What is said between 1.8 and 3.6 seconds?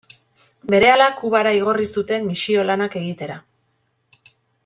zuten misio lanak egitera.